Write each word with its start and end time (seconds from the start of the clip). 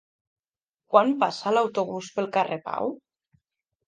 Quan 0.95 1.11
passa 1.23 1.53
l'autobús 1.57 2.09
pel 2.15 2.31
carrer 2.39 2.57
Pau? 2.71 2.91